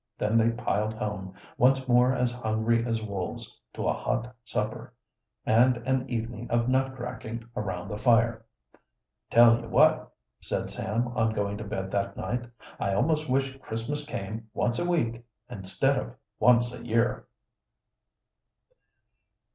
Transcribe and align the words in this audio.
Then 0.17 0.35
they 0.35 0.49
piled 0.49 0.95
home, 0.95 1.35
once 1.59 1.87
more 1.87 2.11
as 2.11 2.33
hungry 2.33 2.83
as 2.83 3.03
wolves, 3.03 3.61
to 3.75 3.87
a 3.87 3.93
hot 3.93 4.33
supper, 4.43 4.95
and 5.45 5.77
an 5.77 6.09
evening 6.09 6.49
of 6.49 6.67
nut 6.67 6.95
cracking 6.95 7.47
around 7.55 7.87
the 7.87 7.99
fire. 7.99 8.43
"Tell 9.29 9.61
you 9.61 9.67
what," 9.69 10.11
said 10.39 10.71
Sam 10.71 11.09
on 11.09 11.33
going 11.35 11.57
to 11.59 11.63
bed 11.65 11.91
that 11.91 12.17
night, 12.17 12.49
"I 12.79 12.95
almost 12.95 13.29
wish 13.29 13.55
Christmas 13.59 14.03
came 14.03 14.49
once 14.55 14.79
a 14.79 14.89
week 14.89 15.23
instead 15.51 15.99
of 15.99 16.15
once 16.39 16.73
a 16.73 16.83
year!" 16.83 17.27